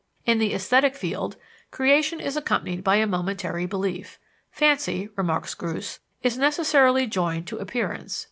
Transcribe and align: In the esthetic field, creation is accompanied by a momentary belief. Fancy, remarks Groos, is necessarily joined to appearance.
In 0.25 0.39
the 0.39 0.55
esthetic 0.55 0.95
field, 0.95 1.35
creation 1.69 2.19
is 2.19 2.35
accompanied 2.35 2.83
by 2.83 2.95
a 2.95 3.05
momentary 3.05 3.67
belief. 3.67 4.17
Fancy, 4.49 5.09
remarks 5.15 5.53
Groos, 5.53 5.99
is 6.23 6.39
necessarily 6.39 7.05
joined 7.05 7.45
to 7.49 7.59
appearance. 7.59 8.19